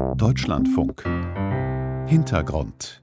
Deutschlandfunk 0.00 1.04
Hintergrund 2.06 3.02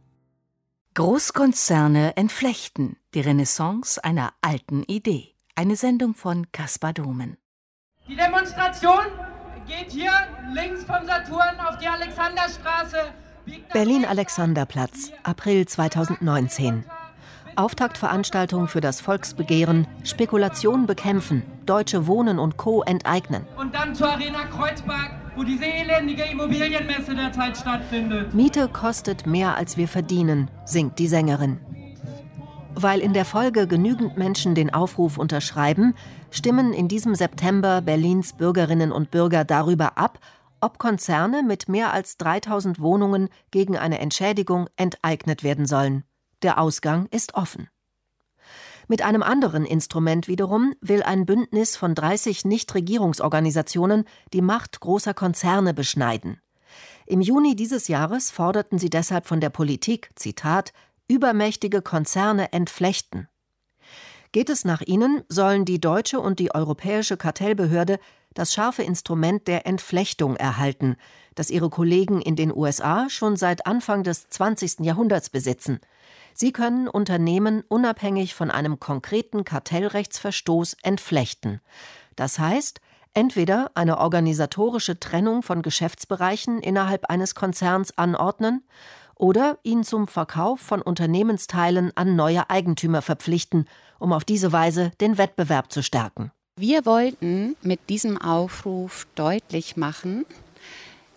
Großkonzerne 0.95 2.17
entflechten 2.17 2.97
die 3.13 3.19
Renaissance 3.21 4.03
einer 4.03 4.33
alten 4.41 4.81
Idee. 4.83 5.35
Eine 5.55 5.75
Sendung 5.75 6.15
von 6.15 6.51
Caspar 6.51 6.93
Domen. 6.93 7.37
Die 8.07 8.15
Demonstration 8.15 9.05
geht 9.67 9.91
hier 9.91 10.11
links 10.53 10.85
vom 10.85 11.05
Saturn 11.05 11.59
auf 11.59 11.77
die 11.77 11.87
Alexanderstraße. 11.87 12.97
Berlin-Alexanderplatz, 13.73 15.11
April 15.21 15.67
2019. 15.67 16.83
Auftaktveranstaltung 17.55 18.67
für 18.67 18.81
das 18.81 19.01
Volksbegehren 19.01 19.87
Spekulation 20.03 20.87
bekämpfen, 20.87 21.43
Deutsche 21.67 22.07
Wohnen 22.07 22.39
und 22.39 22.57
Co. 22.57 22.81
enteignen. 22.81 23.45
Und 23.55 23.75
dann 23.75 23.93
zur 23.93 24.09
Arena 24.09 24.45
Kreuzberg, 24.45 25.26
wo 25.37 25.43
diese 25.43 25.65
elendige 25.65 26.23
Immobilienmesse 26.23 27.15
derzeit 27.15 27.55
stattfindet. 27.55 28.33
Miete 28.33 28.67
kostet 28.67 29.27
mehr 29.27 29.55
als 29.55 29.77
wir 29.77 29.87
verdienen, 29.87 30.49
singt 30.65 30.97
die 30.97 31.07
Sängerin. 31.07 31.59
Weil 32.73 32.99
in 32.99 33.13
der 33.13 33.25
Folge 33.25 33.67
genügend 33.67 34.17
Menschen 34.17 34.55
den 34.55 34.73
Aufruf 34.73 35.17
unterschreiben, 35.17 35.93
stimmen 36.31 36.73
in 36.73 36.87
diesem 36.87 37.13
September 37.13 37.81
Berlins 37.81 38.33
Bürgerinnen 38.33 38.91
und 38.91 39.11
Bürger 39.11 39.45
darüber 39.45 39.97
ab, 39.97 40.19
ob 40.59 40.79
Konzerne 40.79 41.43
mit 41.43 41.69
mehr 41.69 41.93
als 41.93 42.17
3000 42.17 42.79
Wohnungen 42.79 43.29
gegen 43.51 43.77
eine 43.77 43.99
Entschädigung 43.99 44.67
enteignet 44.75 45.43
werden 45.43 45.67
sollen. 45.67 46.03
Der 46.41 46.59
Ausgang 46.59 47.07
ist 47.11 47.35
offen. 47.35 47.69
Mit 48.89 49.01
einem 49.01 49.21
anderen 49.21 49.65
Instrument 49.65 50.29
wiederum 50.29 50.73
will 50.79 51.03
ein 51.03 51.25
Bündnis 51.25 51.75
von 51.75 51.93
30 51.93 52.45
Nichtregierungsorganisationen 52.45 54.05
die 54.31 54.41
Macht 54.41 54.79
großer 54.79 55.13
Konzerne 55.13 55.73
beschneiden. 55.73 56.39
Im 57.05 57.19
Juni 57.19 57.55
dieses 57.55 57.89
Jahres 57.89 58.31
forderten 58.31 58.79
sie 58.79 58.89
deshalb 58.89 59.27
von 59.27 59.41
der 59.41 59.49
Politik, 59.49 60.09
Zitat, 60.15 60.71
übermächtige 61.09 61.81
Konzerne 61.81 62.53
entflechten. 62.53 63.27
Geht 64.31 64.49
es 64.49 64.63
nach 64.63 64.81
ihnen, 64.81 65.23
sollen 65.27 65.65
die 65.65 65.81
deutsche 65.81 66.21
und 66.21 66.39
die 66.39 66.53
europäische 66.53 67.17
Kartellbehörde 67.17 67.99
das 68.33 68.53
scharfe 68.53 68.83
Instrument 68.83 69.47
der 69.47 69.65
Entflechtung 69.65 70.35
erhalten, 70.35 70.95
das 71.35 71.49
ihre 71.49 71.69
Kollegen 71.69 72.21
in 72.21 72.35
den 72.35 72.55
USA 72.55 73.09
schon 73.09 73.35
seit 73.35 73.65
Anfang 73.65 74.03
des 74.03 74.29
20. 74.29 74.79
Jahrhunderts 74.79 75.29
besitzen– 75.29 75.81
Sie 76.39 76.51
können 76.51 76.87
Unternehmen 76.87 77.63
unabhängig 77.67 78.35
von 78.35 78.51
einem 78.51 78.79
konkreten 78.79 79.43
Kartellrechtsverstoß 79.43 80.77
entflechten. 80.83 81.61
Das 82.15 82.37
heißt, 82.37 82.79
entweder 83.15 83.71
eine 83.73 83.97
organisatorische 83.97 84.99
Trennung 84.99 85.41
von 85.41 85.63
Geschäftsbereichen 85.63 86.59
innerhalb 86.59 87.09
eines 87.09 87.33
Konzerns 87.33 87.97
anordnen 87.97 88.63
oder 89.15 89.57
ihn 89.63 89.83
zum 89.83 90.07
Verkauf 90.07 90.59
von 90.59 90.83
Unternehmensteilen 90.83 91.91
an 91.95 92.15
neue 92.15 92.51
Eigentümer 92.51 93.01
verpflichten, 93.01 93.67
um 93.97 94.13
auf 94.13 94.23
diese 94.23 94.51
Weise 94.51 94.91
den 95.01 95.17
Wettbewerb 95.17 95.71
zu 95.71 95.81
stärken. 95.81 96.31
Wir 96.55 96.85
wollten 96.85 97.55
mit 97.63 97.89
diesem 97.89 98.21
Aufruf 98.21 99.07
deutlich 99.15 99.75
machen, 99.75 100.23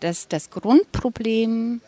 dass 0.01 0.29
das 0.29 0.49
Grundproblem 0.49 1.83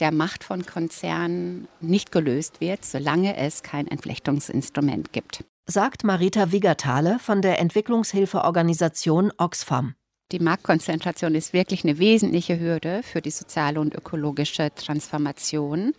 der 0.00 0.12
Macht 0.12 0.44
von 0.44 0.66
Konzernen 0.66 1.68
nicht 1.80 2.12
gelöst 2.12 2.60
wird, 2.60 2.84
solange 2.84 3.36
es 3.36 3.62
kein 3.62 3.86
Entflechtungsinstrument 3.86 5.12
gibt. 5.12 5.44
Sagt 5.66 6.04
Marita 6.04 6.52
Wiggertale 6.52 7.18
von 7.18 7.42
der 7.42 7.58
Entwicklungshilfeorganisation 7.58 9.32
Oxfam. 9.36 9.94
Die 10.32 10.40
Marktkonzentration 10.40 11.34
ist 11.34 11.52
wirklich 11.52 11.84
eine 11.84 11.98
wesentliche 11.98 12.58
Hürde 12.58 13.02
für 13.02 13.20
die 13.20 13.30
soziale 13.30 13.80
und 13.80 13.94
ökologische 13.94 14.74
Transformation. 14.74 15.92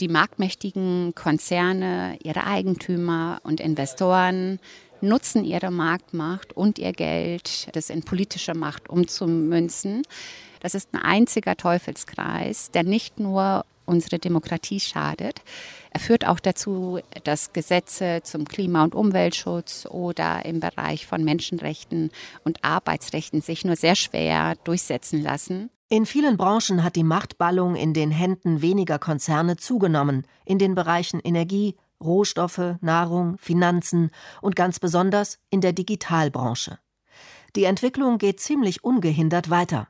Die 0.00 0.08
marktmächtigen 0.08 1.14
Konzerne, 1.14 2.18
ihre 2.22 2.44
Eigentümer 2.44 3.40
und 3.44 3.60
Investoren 3.60 4.58
nutzen 5.00 5.44
ihre 5.44 5.70
Marktmacht 5.70 6.54
und 6.54 6.78
ihr 6.78 6.92
Geld, 6.92 7.68
das 7.74 7.90
in 7.90 8.02
politische 8.02 8.54
Macht 8.54 8.88
umzumünzen. 8.88 10.02
Das 10.62 10.76
ist 10.76 10.94
ein 10.94 11.02
einziger 11.02 11.56
Teufelskreis, 11.56 12.70
der 12.70 12.84
nicht 12.84 13.18
nur 13.18 13.64
unsere 13.84 14.20
Demokratie 14.20 14.78
schadet. 14.78 15.42
Er 15.90 15.98
führt 15.98 16.24
auch 16.24 16.38
dazu, 16.38 17.00
dass 17.24 17.52
Gesetze 17.52 18.20
zum 18.22 18.44
Klima- 18.44 18.84
und 18.84 18.94
Umweltschutz 18.94 19.86
oder 19.90 20.44
im 20.44 20.60
Bereich 20.60 21.04
von 21.04 21.24
Menschenrechten 21.24 22.12
und 22.44 22.64
Arbeitsrechten 22.64 23.42
sich 23.42 23.64
nur 23.64 23.74
sehr 23.74 23.96
schwer 23.96 24.54
durchsetzen 24.62 25.20
lassen. 25.20 25.68
In 25.88 26.06
vielen 26.06 26.36
Branchen 26.36 26.84
hat 26.84 26.94
die 26.94 27.02
Machtballung 27.02 27.74
in 27.74 27.92
den 27.92 28.12
Händen 28.12 28.62
weniger 28.62 29.00
Konzerne 29.00 29.56
zugenommen, 29.56 30.28
in 30.44 30.58
den 30.58 30.76
Bereichen 30.76 31.18
Energie, 31.18 31.74
Rohstoffe, 32.00 32.76
Nahrung, 32.80 33.36
Finanzen 33.38 34.12
und 34.40 34.54
ganz 34.54 34.78
besonders 34.78 35.40
in 35.50 35.60
der 35.60 35.72
Digitalbranche. 35.72 36.78
Die 37.56 37.64
Entwicklung 37.64 38.18
geht 38.18 38.38
ziemlich 38.38 38.84
ungehindert 38.84 39.50
weiter. 39.50 39.88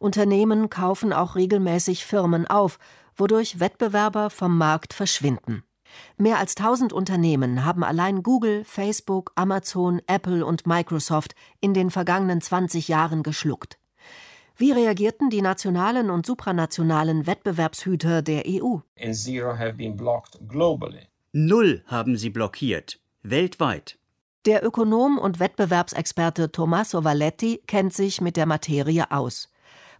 Unternehmen 0.00 0.70
kaufen 0.70 1.12
auch 1.12 1.36
regelmäßig 1.36 2.04
Firmen 2.04 2.46
auf, 2.46 2.78
wodurch 3.14 3.60
Wettbewerber 3.60 4.30
vom 4.30 4.56
Markt 4.56 4.94
verschwinden. 4.94 5.62
Mehr 6.16 6.38
als 6.38 6.56
1000 6.56 6.92
Unternehmen 6.92 7.64
haben 7.64 7.84
allein 7.84 8.22
Google, 8.22 8.64
Facebook, 8.64 9.32
Amazon, 9.34 10.00
Apple 10.06 10.44
und 10.46 10.66
Microsoft 10.66 11.34
in 11.60 11.74
den 11.74 11.90
vergangenen 11.90 12.40
20 12.40 12.88
Jahren 12.88 13.22
geschluckt. 13.22 13.78
Wie 14.56 14.72
reagierten 14.72 15.30
die 15.30 15.42
nationalen 15.42 16.10
und 16.10 16.26
supranationalen 16.26 17.26
Wettbewerbshüter 17.26 18.22
der 18.22 18.44
EU? 18.46 18.78
Null 21.32 21.82
haben 21.86 22.16
sie 22.16 22.30
blockiert, 22.30 23.00
weltweit. 23.22 23.98
Der 24.46 24.64
Ökonom 24.64 25.18
und 25.18 25.38
Wettbewerbsexperte 25.40 26.50
Tommaso 26.50 27.04
Valetti 27.04 27.62
kennt 27.66 27.92
sich 27.92 28.20
mit 28.20 28.36
der 28.36 28.46
Materie 28.46 29.10
aus. 29.10 29.50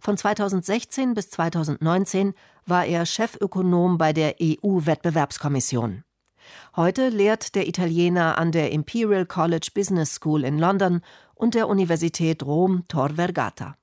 Von 0.01 0.17
2016 0.17 1.13
bis 1.13 1.29
2019 1.29 2.33
war 2.65 2.87
er 2.87 3.05
Chefökonom 3.05 3.99
bei 3.99 4.13
der 4.13 4.37
EU-Wettbewerbskommission. 4.41 6.03
Heute 6.75 7.09
lehrt 7.09 7.53
der 7.53 7.67
Italiener 7.67 8.39
an 8.39 8.51
der 8.51 8.71
Imperial 8.71 9.27
College 9.27 9.69
Business 9.75 10.15
School 10.15 10.43
in 10.43 10.57
London 10.57 11.01
und 11.35 11.53
der 11.53 11.67
Universität 11.67 12.41
Rom 12.41 12.83
Tor 12.87 13.11
Vergata. 13.11 13.77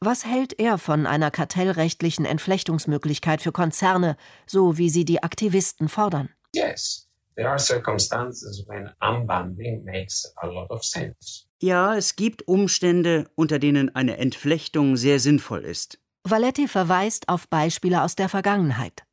Was 0.00 0.26
hält 0.26 0.58
er 0.58 0.76
von 0.76 1.06
einer 1.06 1.30
kartellrechtlichen 1.30 2.26
Entflechtungsmöglichkeit 2.26 3.40
für 3.40 3.52
Konzerne, 3.52 4.18
so 4.46 4.76
wie 4.76 4.90
sie 4.90 5.06
die 5.06 5.22
Aktivisten 5.22 5.88
fordern? 5.88 6.28
Yes. 6.54 7.08
There 7.36 7.48
are 7.48 7.58
circumstances 7.58 8.66
when 8.68 8.90
unbundling 9.00 9.82
makes 9.84 10.30
a 10.42 10.46
lot 10.46 10.68
of 10.70 10.84
sense. 10.84 11.46
Ja, 11.62 11.96
es 11.96 12.16
gibt 12.16 12.48
Umstände, 12.48 13.30
unter 13.36 13.60
denen 13.60 13.94
eine 13.94 14.16
Entflechtung 14.18 14.96
sehr 14.96 15.20
sinnvoll 15.20 15.60
ist. 15.60 16.00
Valetti 16.24 16.66
verweist 16.66 17.28
auf 17.28 17.46
Beispiele 17.46 18.02
aus 18.02 18.16
der 18.16 18.28
Vergangenheit. 18.28 19.04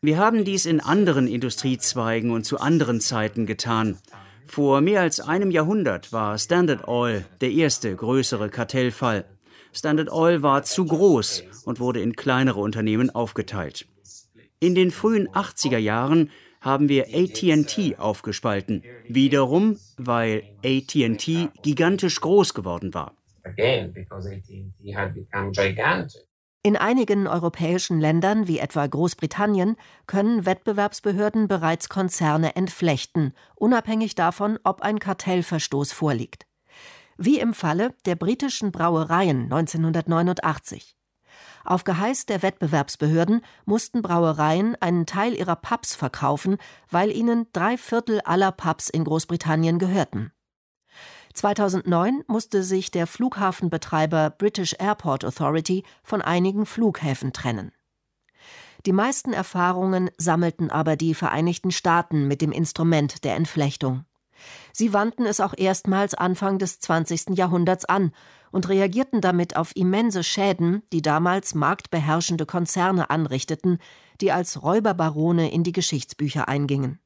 Wir 0.00 0.18
haben 0.18 0.44
dies 0.44 0.66
in 0.66 0.80
anderen 0.80 1.26
Industriezweigen 1.26 2.30
und 2.30 2.44
zu 2.44 2.60
anderen 2.60 3.00
Zeiten 3.00 3.46
getan. 3.46 3.98
Vor 4.46 4.80
mehr 4.80 5.00
als 5.00 5.18
einem 5.18 5.50
Jahrhundert 5.50 6.12
war 6.12 6.38
Standard 6.38 6.86
Oil 6.86 7.24
der 7.40 7.50
erste 7.50 7.92
größere 7.96 8.48
Kartellfall. 8.48 9.24
Standard 9.72 10.12
Oil 10.12 10.42
war 10.42 10.62
zu 10.62 10.84
groß 10.84 11.42
und 11.64 11.80
wurde 11.80 12.00
in 12.00 12.14
kleinere 12.14 12.60
Unternehmen 12.60 13.10
aufgeteilt. 13.10 13.88
In 14.60 14.76
den 14.76 14.92
frühen 14.92 15.28
80er 15.30 15.78
Jahren 15.78 16.30
haben 16.60 16.88
wir 16.88 17.06
ATT 17.14 17.98
aufgespalten. 17.98 18.82
Wiederum, 19.08 19.78
weil 19.96 20.42
ATT 20.64 21.52
gigantisch 21.62 22.20
groß 22.20 22.54
geworden 22.54 22.94
war. 22.94 23.14
In 26.62 26.76
einigen 26.76 27.26
europäischen 27.26 28.00
Ländern, 28.00 28.46
wie 28.46 28.58
etwa 28.58 28.86
Großbritannien, 28.86 29.76
können 30.06 30.44
Wettbewerbsbehörden 30.44 31.48
bereits 31.48 31.88
Konzerne 31.88 32.54
entflechten, 32.54 33.32
unabhängig 33.54 34.14
davon, 34.14 34.58
ob 34.62 34.82
ein 34.82 34.98
Kartellverstoß 34.98 35.92
vorliegt. 35.92 36.46
Wie 37.16 37.40
im 37.40 37.54
Falle 37.54 37.94
der 38.04 38.14
britischen 38.14 38.72
Brauereien 38.72 39.44
1989. 39.44 40.96
Auf 41.64 41.84
Geheiß 41.84 42.26
der 42.26 42.42
Wettbewerbsbehörden 42.42 43.42
mussten 43.64 44.02
Brauereien 44.02 44.76
einen 44.80 45.06
Teil 45.06 45.34
ihrer 45.34 45.56
Pubs 45.56 45.94
verkaufen, 45.94 46.56
weil 46.90 47.10
ihnen 47.10 47.46
drei 47.52 47.76
Viertel 47.76 48.20
aller 48.22 48.52
Pubs 48.52 48.88
in 48.88 49.04
Großbritannien 49.04 49.78
gehörten. 49.78 50.32
2009 51.34 52.24
musste 52.26 52.62
sich 52.62 52.90
der 52.90 53.06
Flughafenbetreiber 53.06 54.30
British 54.30 54.74
Airport 54.78 55.24
Authority 55.24 55.84
von 56.02 56.22
einigen 56.22 56.66
Flughäfen 56.66 57.32
trennen. 57.32 57.72
Die 58.86 58.92
meisten 58.92 59.32
Erfahrungen 59.32 60.10
sammelten 60.16 60.70
aber 60.70 60.96
die 60.96 61.14
Vereinigten 61.14 61.70
Staaten 61.70 62.26
mit 62.26 62.40
dem 62.40 62.50
Instrument 62.50 63.24
der 63.24 63.36
Entflechtung. 63.36 64.04
Sie 64.72 64.92
wandten 64.92 65.26
es 65.26 65.40
auch 65.40 65.54
erstmals 65.56 66.14
Anfang 66.14 66.58
des 66.58 66.80
20. 66.80 67.36
Jahrhunderts 67.36 67.84
an 67.84 68.12
und 68.50 68.68
reagierten 68.68 69.20
damit 69.20 69.56
auf 69.56 69.74
immense 69.74 70.22
Schäden, 70.22 70.82
die 70.92 71.02
damals 71.02 71.54
marktbeherrschende 71.54 72.46
Konzerne 72.46 73.10
anrichteten, 73.10 73.78
die 74.20 74.32
als 74.32 74.62
Räuberbarone 74.62 75.50
in 75.50 75.62
die 75.62 75.72
Geschichtsbücher 75.72 76.48
eingingen. 76.48 76.98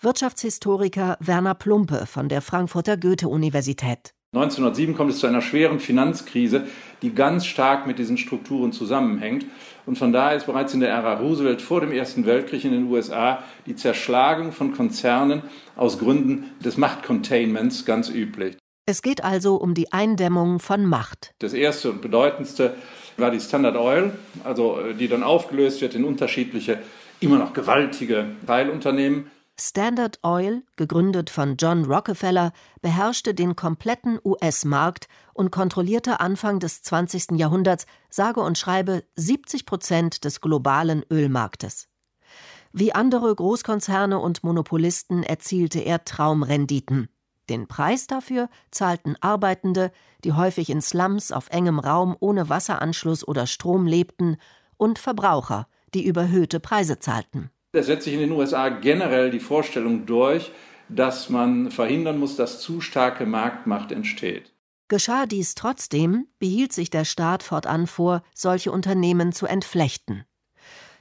Wirtschaftshistoriker 0.00 1.16
Werner 1.20 1.54
Plumpe 1.54 2.06
von 2.06 2.28
der 2.28 2.40
Frankfurter 2.40 2.96
Goethe-Universität. 2.96 4.14
1907 4.34 4.94
kommt 4.94 5.10
es 5.10 5.20
zu 5.20 5.26
einer 5.26 5.40
schweren 5.40 5.80
Finanzkrise, 5.80 6.66
die 7.00 7.14
ganz 7.14 7.46
stark 7.46 7.86
mit 7.86 7.98
diesen 7.98 8.18
Strukturen 8.18 8.72
zusammenhängt. 8.72 9.46
Und 9.86 9.96
von 9.96 10.12
daher 10.12 10.36
ist 10.36 10.44
bereits 10.44 10.74
in 10.74 10.80
der 10.80 10.90
Ära 10.90 11.14
Roosevelt 11.14 11.62
vor 11.62 11.80
dem 11.80 11.92
Ersten 11.92 12.26
Weltkrieg 12.26 12.62
in 12.64 12.72
den 12.72 12.84
USA 12.84 13.42
die 13.64 13.74
Zerschlagung 13.74 14.52
von 14.52 14.74
Konzernen 14.74 15.44
aus 15.76 15.98
Gründen 15.98 16.50
des 16.62 16.76
Machtcontainments 16.76 17.86
ganz 17.86 18.10
üblich. 18.10 18.57
Es 18.88 19.02
geht 19.02 19.22
also 19.22 19.56
um 19.56 19.74
die 19.74 19.92
Eindämmung 19.92 20.60
von 20.60 20.86
Macht. 20.86 21.34
Das 21.40 21.52
erste 21.52 21.90
und 21.90 22.00
bedeutendste 22.00 22.74
war 23.18 23.30
die 23.30 23.38
Standard 23.38 23.76
Oil, 23.76 24.12
also 24.44 24.80
äh, 24.80 24.94
die 24.94 25.08
dann 25.08 25.22
aufgelöst 25.22 25.82
wird 25.82 25.94
in 25.94 26.06
unterschiedliche, 26.06 26.78
immer 27.20 27.36
noch 27.36 27.52
gewaltige 27.52 28.30
Teilunternehmen. 28.46 29.30
Standard 29.60 30.20
Oil, 30.22 30.62
gegründet 30.76 31.28
von 31.28 31.56
John 31.58 31.84
Rockefeller, 31.84 32.54
beherrschte 32.80 33.34
den 33.34 33.56
kompletten 33.56 34.20
US-Markt 34.24 35.08
und 35.34 35.50
kontrollierte 35.50 36.20
Anfang 36.20 36.58
des 36.58 36.80
20. 36.80 37.32
Jahrhunderts 37.32 37.84
sage 38.08 38.40
und 38.40 38.56
schreibe 38.56 39.04
70 39.16 39.66
Prozent 39.66 40.24
des 40.24 40.40
globalen 40.40 41.04
Ölmarktes. 41.12 41.88
Wie 42.72 42.94
andere 42.94 43.34
Großkonzerne 43.34 44.18
und 44.18 44.44
Monopolisten 44.44 45.24
erzielte 45.24 45.80
er 45.80 46.06
Traumrenditen. 46.06 47.10
Den 47.48 47.66
Preis 47.66 48.06
dafür 48.06 48.48
zahlten 48.70 49.16
Arbeitende, 49.20 49.90
die 50.24 50.32
häufig 50.32 50.70
in 50.70 50.82
Slums 50.82 51.32
auf 51.32 51.48
engem 51.50 51.78
Raum 51.78 52.16
ohne 52.20 52.48
Wasseranschluss 52.48 53.26
oder 53.26 53.46
Strom 53.46 53.86
lebten, 53.86 54.36
und 54.76 54.98
Verbraucher, 54.98 55.66
die 55.92 56.04
überhöhte 56.06 56.60
Preise 56.60 56.98
zahlten. 56.98 57.50
Es 57.72 57.86
setzt 57.86 58.04
sich 58.04 58.14
in 58.14 58.20
den 58.20 58.32
USA 58.32 58.68
generell 58.68 59.30
die 59.30 59.40
Vorstellung 59.40 60.06
durch, 60.06 60.52
dass 60.88 61.28
man 61.28 61.70
verhindern 61.70 62.18
muss, 62.18 62.36
dass 62.36 62.60
zu 62.60 62.80
starke 62.80 63.26
Marktmacht 63.26 63.92
entsteht. 63.92 64.54
Geschah 64.88 65.26
dies 65.26 65.54
trotzdem, 65.54 66.28
behielt 66.38 66.72
sich 66.72 66.88
der 66.88 67.04
Staat 67.04 67.42
fortan 67.42 67.86
vor, 67.86 68.22
solche 68.34 68.72
Unternehmen 68.72 69.32
zu 69.32 69.46
entflechten. 69.46 70.24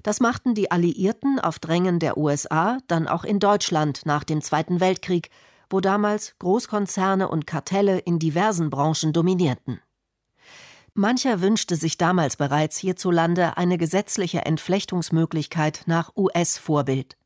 Das 0.03 0.19
machten 0.19 0.55
die 0.55 0.71
Alliierten 0.71 1.39
auf 1.39 1.59
Drängen 1.59 1.99
der 1.99 2.17
USA 2.17 2.79
dann 2.87 3.07
auch 3.07 3.23
in 3.23 3.39
Deutschland 3.39 4.05
nach 4.05 4.25
dem 4.25 4.41
Zweiten 4.41 4.79
Weltkrieg 4.81 5.29
wo 5.69 5.79
damals 5.79 6.35
Großkonzerne 6.39 7.27
und 7.27 7.47
Kartelle 7.47 7.99
in 7.99 8.19
diversen 8.19 8.69
Branchen 8.69 9.13
dominierten. 9.13 9.81
Mancher 10.93 11.41
wünschte 11.41 11.75
sich 11.75 11.97
damals 11.97 12.37
bereits 12.37 12.77
hierzulande 12.77 13.55
eine 13.55 13.77
gesetzliche 13.77 14.45
Entflechtungsmöglichkeit 14.45 15.83
nach 15.85 16.11
US-Vorbild. 16.15 17.17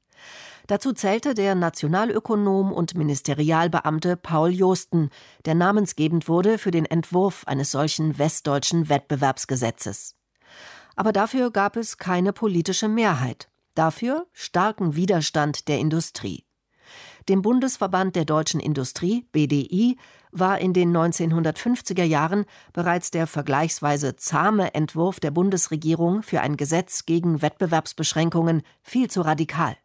Dazu 0.68 0.94
zählte 0.94 1.34
der 1.34 1.56
Nationalökonom 1.56 2.72
und 2.72 2.96
Ministerialbeamte 2.96 4.18
Paul 4.18 4.52
Josten, 4.52 5.10
der 5.46 5.56
namensgebend 5.56 6.28
wurde 6.28 6.58
für 6.58 6.72
den 6.72 6.86
Entwurf 6.86 7.48
eines 7.48 7.72
solchen 7.72 8.18
westdeutschen 8.18 8.90
Wettbewerbsgesetzes. 8.90 10.16
Aber 10.96 11.14
dafür 11.14 11.52
gab 11.52 11.78
es 11.78 11.98
keine 11.98 12.34
politische 12.34 12.88
Mehrheit, 12.88 13.50
dafür 13.76 14.28
starken 14.34 14.96
Widerstand 14.96 15.68
der 15.68 15.80
Industrie. 15.80 16.46
Dem 17.30 17.42
Bundesverband 17.42 18.16
der 18.16 18.26
deutschen 18.26 18.60
Industrie 18.60 19.26
BDI 19.32 19.98
war 20.32 20.60
in 20.60 20.74
den 20.74 20.96
1950er 20.96 22.04
Jahren 22.04 22.46
bereits 22.74 23.12
der 23.12 23.28
vergleichsweise 23.28 24.16
zahme 24.16 24.74
Entwurf 24.74 25.20
der 25.20 25.32
Bundesregierung 25.32 26.24
für 26.24 26.42
ein 26.42 26.58
Gesetz 26.58 27.06
gegen 27.06 27.42
Wettbewerbsbeschränkungen 27.42 28.64
viel 28.82 29.10
zu 29.10 29.22
radikal. 29.22 29.76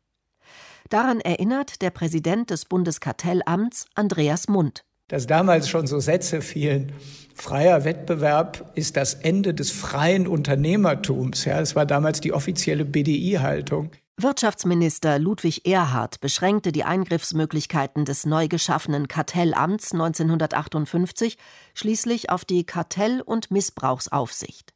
Daran 0.88 1.21
erinnert 1.21 1.83
der 1.83 1.91
Präsident 1.91 2.50
des 2.50 2.65
Bundeskartellamts 2.65 3.87
Andreas 3.94 4.49
Mund. 4.49 4.85
Dass 5.09 5.27
damals 5.27 5.69
schon 5.69 5.87
so 5.87 6.00
Sätze 6.00 6.41
fielen, 6.41 6.93
freier 7.35 7.85
Wettbewerb 7.85 8.73
ist 8.75 8.97
das 8.97 9.15
Ende 9.15 9.53
des 9.53 9.71
freien 9.71 10.27
Unternehmertums. 10.27 11.44
Ja, 11.44 11.61
das 11.61 11.77
war 11.77 11.87
damals 11.87 12.21
die 12.21 12.33
offizielle 12.33 12.85
BDI-Haltung. 12.85 13.91
Wirtschaftsminister 14.19 15.19
Ludwig 15.19 15.67
Erhard 15.67 16.21
beschränkte 16.23 16.73
die 16.73 16.85
Eingriffsmöglichkeiten 16.85 18.07
des 18.07 18.25
neu 18.25 18.49
geschaffenen 18.49 19.09
Kartellamts 19.09 19.93
1958 19.93 21.37
schließlich 21.75 22.31
auf 22.31 22.47
die 22.47 22.65
Kartell- 22.65 23.21
und 23.21 23.51
Missbrauchsaufsicht. 23.51 24.73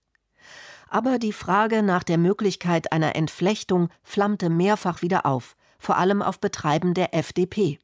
Aber 0.91 1.19
die 1.19 1.33
Frage 1.33 1.83
nach 1.83 2.05
der 2.05 2.19
Möglichkeit 2.19 2.93
einer 2.93 3.17
Entflechtung 3.17 3.89
flammte 4.03 4.51
mehrfach 4.51 5.01
wieder 5.01 5.25
auf, 5.25 5.57
vor 5.79 5.97
allem 5.97 6.21
auf 6.21 6.39
Betreiben 6.39 6.93
der 6.93 7.15
FDP. 7.15 7.79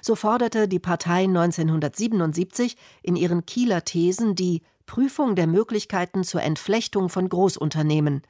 So 0.00 0.16
forderte 0.16 0.68
die 0.68 0.78
Partei 0.78 1.24
1977 1.24 2.78
in 3.02 3.16
ihren 3.16 3.44
Kieler 3.44 3.84
Thesen 3.84 4.36
die 4.36 4.62
Prüfung 4.86 5.36
der 5.36 5.48
Möglichkeiten 5.48 6.24
zur 6.24 6.42
Entflechtung 6.42 7.10
von 7.10 7.28
Großunternehmen 7.28 8.22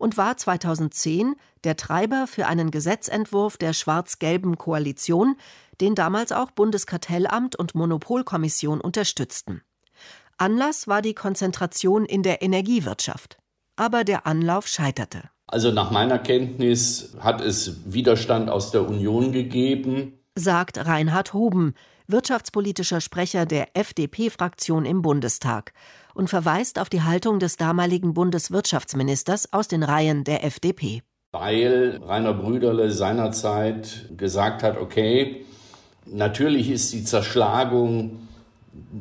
und 0.00 0.16
war 0.16 0.36
2010 0.36 1.36
der 1.62 1.76
Treiber 1.76 2.26
für 2.26 2.46
einen 2.46 2.70
Gesetzentwurf 2.70 3.58
der 3.58 3.74
schwarz-gelben 3.74 4.56
Koalition, 4.56 5.36
den 5.80 5.94
damals 5.94 6.32
auch 6.32 6.50
Bundeskartellamt 6.50 7.54
und 7.54 7.74
Monopolkommission 7.74 8.80
unterstützten. 8.80 9.62
Anlass 10.38 10.88
war 10.88 11.02
die 11.02 11.14
Konzentration 11.14 12.06
in 12.06 12.22
der 12.22 12.40
Energiewirtschaft. 12.40 13.36
Aber 13.76 14.04
der 14.04 14.26
Anlauf 14.26 14.66
scheiterte. 14.66 15.30
Also 15.46 15.70
nach 15.70 15.90
meiner 15.90 16.18
Kenntnis 16.18 17.14
hat 17.20 17.40
es 17.42 17.92
Widerstand 17.92 18.48
aus 18.48 18.70
der 18.70 18.88
Union 18.88 19.32
gegeben, 19.32 20.18
sagt 20.34 20.78
Reinhard 20.78 21.34
Huben, 21.34 21.74
wirtschaftspolitischer 22.06 23.00
Sprecher 23.00 23.46
der 23.46 23.76
FDP-Fraktion 23.76 24.84
im 24.84 25.02
Bundestag 25.02 25.72
und 26.20 26.28
verweist 26.28 26.78
auf 26.78 26.90
die 26.90 27.02
Haltung 27.02 27.38
des 27.38 27.56
damaligen 27.56 28.12
Bundeswirtschaftsministers 28.12 29.54
aus 29.54 29.68
den 29.68 29.82
Reihen 29.82 30.22
der 30.22 30.44
FDP. 30.44 31.00
Weil 31.32 31.98
Rainer 32.06 32.34
Brüderle 32.34 32.90
seinerzeit 32.90 34.10
gesagt 34.18 34.62
hat, 34.62 34.76
okay, 34.76 35.46
natürlich 36.04 36.70
ist 36.70 36.92
die 36.92 37.04
Zerschlagung 37.04 38.28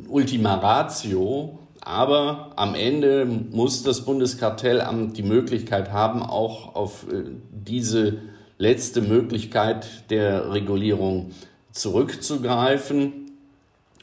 Ultima 0.08 0.56
Ratio, 0.56 1.60
aber 1.82 2.54
am 2.56 2.74
Ende 2.74 3.26
muss 3.26 3.84
das 3.84 4.06
Bundeskartellamt 4.06 5.18
die 5.18 5.24
Möglichkeit 5.24 5.92
haben, 5.92 6.24
auch 6.24 6.74
auf 6.74 7.06
äh, 7.12 7.24
diese 7.52 8.20
letzte 8.58 9.02
Möglichkeit 9.02 10.10
der 10.10 10.54
Regulierung 10.54 11.32
zurückzugreifen. 11.74 13.32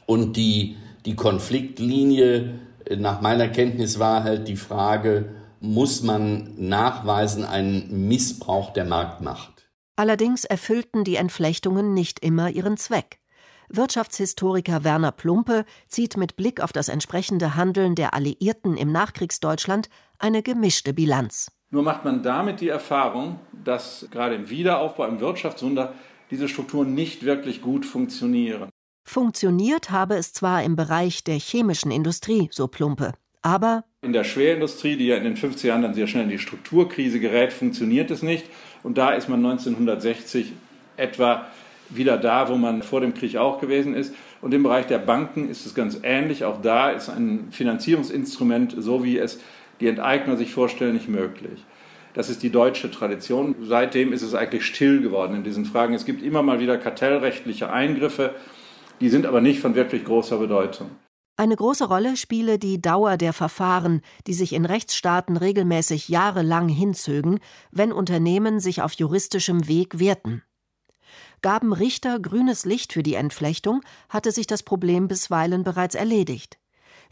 Und 0.05 0.37
die, 0.37 0.77
die 1.07 1.17
Konfliktlinie 1.17 2.61
nach 2.97 3.21
meiner 3.21 3.49
Kenntnis 3.49 3.99
war 3.99 4.25
halt 4.25 4.49
die 4.49 4.57
Frage, 4.57 5.35
muss 5.61 6.03
man 6.03 6.55
nachweisen 6.57 7.45
einen 7.45 8.09
Missbrauch 8.09 8.73
der 8.73 8.85
Marktmacht? 8.85 9.69
Allerdings 9.97 10.45
erfüllten 10.45 11.05
die 11.05 11.17
Entflechtungen 11.17 11.95
nicht 11.95 12.21
immer 12.21 12.51
ihren 12.51 12.77
Zweck. 12.77 13.19
Wirtschaftshistoriker 13.69 14.85
Werner 14.85 15.11
Plumpe 15.11 15.65
zieht 15.89 16.17
mit 16.17 16.37
Blick 16.37 16.61
auf 16.61 16.73
das 16.73 16.89
entsprechende 16.89 17.57
Handeln 17.57 17.95
der 17.95 18.15
Alliierten 18.15 18.77
im 18.77 18.93
Nachkriegsdeutschland 18.93 19.89
eine 20.19 20.43
gemischte 20.43 20.93
Bilanz. 20.93 21.51
Nur 21.71 21.83
macht 21.83 22.05
man 22.05 22.23
damit 22.23 22.61
die 22.61 22.69
Erfahrung, 22.69 23.41
dass 23.65 24.07
gerade 24.11 24.37
im 24.37 24.49
Wiederaufbau, 24.51 25.07
im 25.07 25.21
Wirtschaftswunder 25.21 25.95
diese 26.31 26.49
Strukturen 26.49 26.95
nicht 26.95 27.25
wirklich 27.25 27.61
gut 27.61 27.85
funktionieren. 27.85 28.71
Funktioniert 29.09 29.91
habe 29.93 30.17
es 30.17 30.33
zwar 30.33 30.65
im 30.65 30.75
Bereich 30.75 31.23
der 31.23 31.37
chemischen 31.37 31.93
Industrie, 31.93 32.49
so 32.51 32.67
Plumpe, 32.67 33.13
aber 33.41 33.85
in 34.03 34.13
der 34.13 34.25
Schwerindustrie, 34.25 34.97
die 34.97 35.07
ja 35.07 35.17
in 35.17 35.25
den 35.25 35.37
50er 35.37 35.69
Jahren 35.69 35.83
dann 35.83 35.95
sehr 35.95 36.09
schnell 36.09 36.25
in 36.25 36.31
die 36.31 36.39
Strukturkrise 36.39 37.21
gerät, 37.21 37.53
funktioniert 37.53 38.11
es 38.11 38.23
nicht. 38.23 38.47
Und 38.83 38.99
da 38.99 39.13
ist 39.13 39.29
man 39.29 39.45
1960 39.45 40.53
etwa 40.97 41.47
wieder 41.89 42.19
da, 42.19 42.49
wo 42.49 42.57
man 42.57 42.83
vor 42.83 43.01
dem 43.01 43.15
Krieg 43.15 43.37
auch 43.37 43.61
gewesen 43.61 43.95
ist. 43.95 44.13
Und 44.43 44.53
im 44.53 44.65
Bereich 44.65 44.87
der 44.87 44.99
Banken 44.99 45.49
ist 45.49 45.67
es 45.67 45.75
ganz 45.75 46.01
ähnlich. 46.03 46.45
Auch 46.45 46.61
da 46.61 46.91
ist 46.91 47.09
ein 47.09 47.49
Finanzierungsinstrument, 47.53 48.75
so 48.77 49.05
wie 49.05 49.19
es 49.19 49.41
die 49.81 49.87
Enteigner 49.87 50.37
sich 50.37 50.53
vorstellen, 50.53 50.95
nicht 50.95 51.09
möglich. 51.09 51.65
Das 52.15 52.29
ist 52.29 52.43
die 52.43 52.51
deutsche 52.51 52.91
Tradition. 52.91 53.55
Seitdem 53.63 54.13
ist 54.13 54.23
es 54.23 54.35
eigentlich 54.35 54.65
still 54.67 55.01
geworden 55.01 55.37
in 55.37 55.45
diesen 55.45 55.65
Fragen. 55.65 55.95
Es 55.95 56.07
gibt 56.07 56.23
immer 56.23 56.43
mal 56.43 56.61
wieder 56.61 56.79
kartellrechtliche 56.79 57.71
Eingriffe. 57.71 58.35
Die 59.01 59.09
sind 59.09 59.27
aber 59.27 59.41
nicht 59.41 59.61
von 59.61 59.75
wirklich 59.75 60.05
großer 60.05 60.39
Bedeutung. 60.39 60.91
Eine 61.39 61.57
große 61.57 61.87
Rolle 61.87 62.17
spiele 62.17 62.59
die 62.59 62.81
Dauer 62.81 63.19
der 63.19 63.35
Verfahren, 63.35 64.01
die 64.27 64.33
sich 64.33 64.55
in 64.55 64.65
Rechtsstaaten 64.65 65.37
regelmäßig 65.37 66.09
jahrelang 66.09 66.69
hinzögen, 66.69 67.41
wenn 67.71 67.93
Unternehmen 67.93 68.59
sich 68.59 68.81
auf 68.81 68.93
juristischem 68.93 69.69
Weg 69.69 69.99
wehrten. 69.99 70.43
Gaben 71.43 71.75
Richter 71.75 72.19
grünes 72.19 72.65
Licht 72.65 72.95
für 72.95 73.03
die 73.03 73.15
Entflechtung, 73.15 73.83
hatte 74.09 74.33
sich 74.33 74.47
das 74.47 74.63
Problem 74.63 75.09
bisweilen 75.09 75.63
bereits 75.63 75.95
erledigt. 75.95 76.59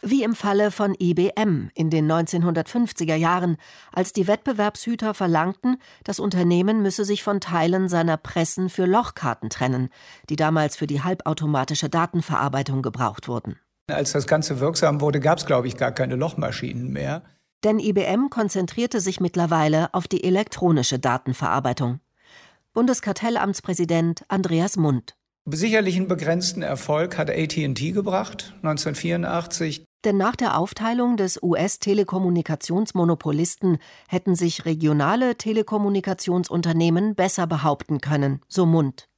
Wie 0.00 0.22
im 0.22 0.34
Falle 0.34 0.70
von 0.70 0.94
IBM 0.98 1.70
in 1.74 1.90
den 1.90 2.10
1950er 2.10 3.14
Jahren, 3.14 3.56
als 3.92 4.12
die 4.12 4.26
Wettbewerbshüter 4.26 5.14
verlangten, 5.14 5.76
das 6.04 6.20
Unternehmen 6.20 6.82
müsse 6.82 7.04
sich 7.04 7.22
von 7.22 7.40
Teilen 7.40 7.88
seiner 7.88 8.16
Pressen 8.16 8.68
für 8.68 8.86
Lochkarten 8.86 9.50
trennen, 9.50 9.88
die 10.28 10.36
damals 10.36 10.76
für 10.76 10.86
die 10.86 11.02
halbautomatische 11.02 11.88
Datenverarbeitung 11.88 12.82
gebraucht 12.82 13.28
wurden. 13.28 13.58
Als 13.88 14.12
das 14.12 14.26
Ganze 14.26 14.60
wirksam 14.60 15.00
wurde, 15.00 15.20
gab 15.20 15.38
es, 15.38 15.46
glaube 15.46 15.68
ich, 15.68 15.76
gar 15.76 15.92
keine 15.92 16.16
Lochmaschinen 16.16 16.90
mehr. 16.90 17.22
Denn 17.64 17.78
IBM 17.78 18.28
konzentrierte 18.30 19.00
sich 19.00 19.20
mittlerweile 19.20 19.92
auf 19.94 20.08
die 20.08 20.24
elektronische 20.24 20.98
Datenverarbeitung. 20.98 22.00
Bundeskartellamtspräsident 22.74 24.24
Andreas 24.28 24.76
Mund. 24.76 25.16
Sicherlich 25.46 25.96
einen 25.96 26.08
begrenzten 26.08 26.62
Erfolg 26.62 27.18
hat 27.18 27.28
AT&T 27.28 27.92
gebracht, 27.92 28.54
1984. 28.62 29.84
Denn 30.04 30.16
nach 30.16 30.36
der 30.36 30.56
Aufteilung 30.58 31.18
des 31.18 31.38
US-Telekommunikationsmonopolisten 31.42 33.76
hätten 34.08 34.36
sich 34.36 34.64
regionale 34.64 35.36
Telekommunikationsunternehmen 35.36 37.14
besser 37.14 37.46
behaupten 37.46 38.00
können, 38.00 38.40
so 38.48 38.64
Mund. 38.64 39.10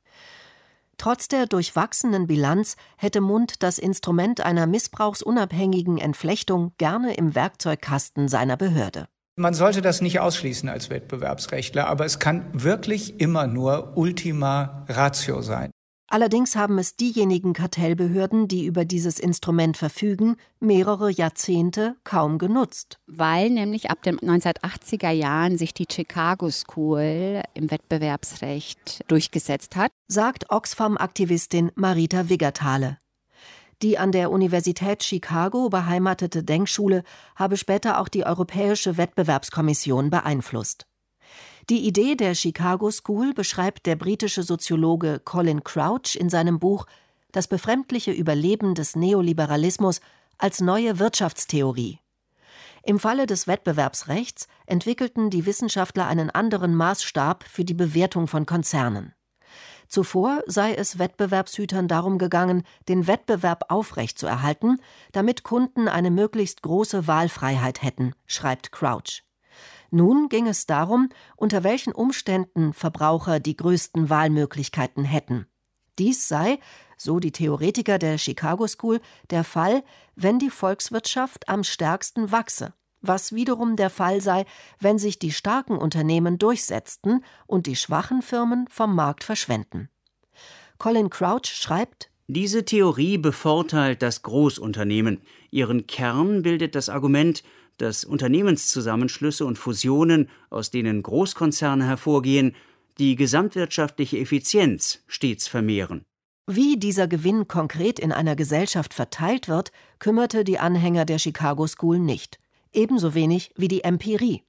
Trotz 0.98 1.28
der 1.28 1.46
durchwachsenen 1.46 2.26
Bilanz 2.26 2.74
hätte 2.96 3.20
Mund 3.20 3.62
das 3.62 3.78
Instrument 3.78 4.40
einer 4.40 4.66
missbrauchsunabhängigen 4.66 5.98
Entflechtung 5.98 6.72
gerne 6.78 7.14
im 7.14 7.36
Werkzeugkasten 7.36 8.26
seiner 8.28 8.56
Behörde. 8.56 9.06
Man 9.38 9.54
sollte 9.54 9.82
das 9.82 10.00
nicht 10.00 10.18
ausschließen 10.18 10.68
als 10.68 10.90
Wettbewerbsrechtler, 10.90 11.86
aber 11.86 12.04
es 12.06 12.18
kann 12.18 12.46
wirklich 12.52 13.20
immer 13.20 13.46
nur 13.46 13.96
Ultima 13.96 14.84
Ratio 14.88 15.42
sein. 15.42 15.70
Allerdings 16.08 16.54
haben 16.54 16.78
es 16.78 16.94
diejenigen 16.94 17.52
Kartellbehörden, 17.52 18.46
die 18.46 18.64
über 18.64 18.84
dieses 18.84 19.18
Instrument 19.18 19.76
verfügen, 19.76 20.36
mehrere 20.60 21.10
Jahrzehnte 21.10 21.96
kaum 22.04 22.38
genutzt. 22.38 23.00
Weil 23.06 23.50
nämlich 23.50 23.90
ab 23.90 24.02
den 24.04 24.18
1980er 24.20 25.10
Jahren 25.10 25.58
sich 25.58 25.74
die 25.74 25.86
Chicago 25.90 26.48
School 26.50 27.42
im 27.54 27.70
Wettbewerbsrecht 27.72 29.04
durchgesetzt 29.08 29.74
hat, 29.74 29.90
sagt 30.06 30.50
Oxfam-Aktivistin 30.50 31.72
Marita 31.74 32.28
Wiggertale. 32.28 32.98
Die 33.82 33.98
an 33.98 34.12
der 34.12 34.30
Universität 34.30 35.02
Chicago 35.02 35.68
beheimatete 35.68 36.42
Denkschule 36.42 37.02
habe 37.34 37.56
später 37.56 38.00
auch 38.00 38.08
die 38.08 38.24
Europäische 38.24 38.96
Wettbewerbskommission 38.96 40.08
beeinflusst. 40.08 40.85
Die 41.68 41.84
Idee 41.84 42.14
der 42.14 42.36
Chicago 42.36 42.92
School 42.92 43.34
beschreibt 43.34 43.86
der 43.86 43.96
britische 43.96 44.44
Soziologe 44.44 45.20
Colin 45.24 45.64
Crouch 45.64 46.14
in 46.14 46.30
seinem 46.30 46.60
Buch 46.60 46.86
Das 47.32 47.48
befremdliche 47.48 48.12
Überleben 48.12 48.76
des 48.76 48.94
Neoliberalismus 48.94 50.00
als 50.38 50.60
neue 50.60 51.00
Wirtschaftstheorie. 51.00 51.98
Im 52.84 53.00
Falle 53.00 53.26
des 53.26 53.48
Wettbewerbsrechts 53.48 54.46
entwickelten 54.66 55.28
die 55.28 55.44
Wissenschaftler 55.44 56.06
einen 56.06 56.30
anderen 56.30 56.76
Maßstab 56.76 57.42
für 57.42 57.64
die 57.64 57.74
Bewertung 57.74 58.28
von 58.28 58.46
Konzernen. 58.46 59.12
Zuvor 59.88 60.42
sei 60.46 60.72
es 60.72 61.00
Wettbewerbshütern 61.00 61.88
darum 61.88 62.18
gegangen, 62.18 62.62
den 62.88 63.08
Wettbewerb 63.08 63.64
aufrechtzuerhalten, 63.70 64.80
damit 65.10 65.42
Kunden 65.42 65.88
eine 65.88 66.12
möglichst 66.12 66.62
große 66.62 67.08
Wahlfreiheit 67.08 67.82
hätten, 67.82 68.14
schreibt 68.24 68.70
Crouch. 68.70 69.25
Nun 69.90 70.28
ging 70.28 70.46
es 70.46 70.66
darum, 70.66 71.08
unter 71.36 71.64
welchen 71.64 71.92
Umständen 71.92 72.72
Verbraucher 72.72 73.40
die 73.40 73.56
größten 73.56 74.10
Wahlmöglichkeiten 74.10 75.04
hätten. 75.04 75.46
Dies 75.98 76.28
sei, 76.28 76.58
so 76.96 77.20
die 77.20 77.32
Theoretiker 77.32 77.98
der 77.98 78.18
Chicago 78.18 78.66
School, 78.66 79.00
der 79.30 79.44
Fall, 79.44 79.82
wenn 80.14 80.38
die 80.38 80.50
Volkswirtschaft 80.50 81.48
am 81.48 81.64
stärksten 81.64 82.32
wachse, 82.32 82.74
was 83.00 83.32
wiederum 83.32 83.76
der 83.76 83.90
Fall 83.90 84.20
sei, 84.20 84.44
wenn 84.80 84.98
sich 84.98 85.18
die 85.18 85.32
starken 85.32 85.78
Unternehmen 85.78 86.38
durchsetzten 86.38 87.24
und 87.46 87.66
die 87.66 87.76
schwachen 87.76 88.22
Firmen 88.22 88.66
vom 88.68 88.94
Markt 88.94 89.24
verschwenden. 89.24 89.88
Colin 90.78 91.08
Crouch 91.08 91.46
schreibt 91.46 92.10
diese 92.28 92.64
Theorie 92.64 93.18
bevorteilt 93.18 94.02
das 94.02 94.22
Großunternehmen. 94.22 95.20
Ihren 95.52 95.86
Kern 95.86 96.42
bildet 96.42 96.74
das 96.74 96.88
Argument, 96.88 97.44
dass 97.78 98.04
Unternehmenszusammenschlüsse 98.04 99.44
und 99.44 99.58
Fusionen, 99.58 100.28
aus 100.50 100.70
denen 100.70 101.02
Großkonzerne 101.02 101.84
hervorgehen, 101.84 102.54
die 102.98 103.16
gesamtwirtschaftliche 103.16 104.18
Effizienz 104.18 105.02
stets 105.06 105.48
vermehren. 105.48 106.04
Wie 106.46 106.76
dieser 106.76 107.08
Gewinn 107.08 107.48
konkret 107.48 107.98
in 107.98 108.12
einer 108.12 108.36
Gesellschaft 108.36 108.94
verteilt 108.94 109.48
wird, 109.48 109.72
kümmerte 109.98 110.44
die 110.44 110.58
Anhänger 110.58 111.04
der 111.04 111.18
Chicago 111.18 111.66
School 111.66 111.98
nicht, 111.98 112.38
ebenso 112.72 113.14
wenig 113.14 113.52
wie 113.56 113.68
die 113.68 113.82
Empirie. 113.82 114.44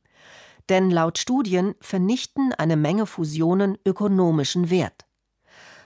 Denn 0.69 0.91
laut 0.91 1.17
Studien 1.17 1.75
vernichten 1.79 2.53
eine 2.53 2.77
Menge 2.77 3.07
Fusionen 3.07 3.77
ökonomischen 3.86 4.69
Wert. 4.69 5.05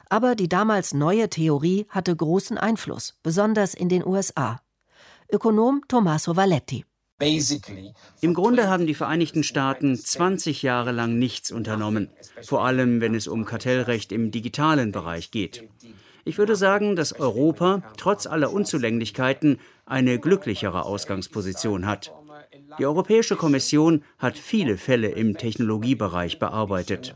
Aber 0.10 0.36
die 0.36 0.50
damals 0.50 0.93
neue 0.93 1.29
Theorie 1.29 1.86
hatte 1.88 2.13
großen 2.13 2.57
Einfluss, 2.57 3.17
besonders 3.24 3.74
in 3.74 3.88
den 3.88 4.05
USA. 4.05 4.62
Ökonom 5.31 5.81
Tommaso 5.88 6.36
Valetti. 6.36 6.83
Im 8.21 8.33
Grunde 8.33 8.67
haben 8.67 8.87
die 8.87 8.93
Vereinigten 8.93 9.43
Staaten 9.43 9.95
20 9.95 10.61
Jahre 10.63 10.91
lang 10.91 11.19
nichts 11.19 11.51
unternommen, 11.51 12.09
vor 12.43 12.65
allem 12.65 13.01
wenn 13.01 13.15
es 13.15 13.27
um 13.27 13.45
Kartellrecht 13.45 14.11
im 14.11 14.31
digitalen 14.31 14.91
Bereich 14.91 15.31
geht. 15.31 15.67
Ich 16.23 16.37
würde 16.37 16.55
sagen, 16.55 16.95
dass 16.95 17.13
Europa 17.13 17.81
trotz 17.97 18.27
aller 18.27 18.51
Unzulänglichkeiten 18.51 19.59
eine 19.85 20.19
glücklichere 20.19 20.85
Ausgangsposition 20.85 21.85
hat. 21.85 22.13
Die 22.77 22.85
Europäische 22.85 23.35
Kommission 23.35 24.03
hat 24.17 24.37
viele 24.37 24.77
Fälle 24.77 25.09
im 25.09 25.37
Technologiebereich 25.37 26.39
bearbeitet. 26.39 27.15